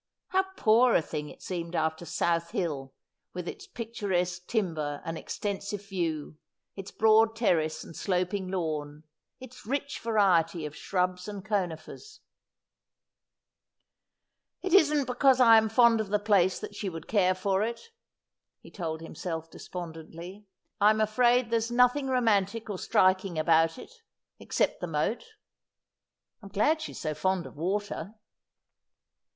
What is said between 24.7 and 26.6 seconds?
the moat. I'm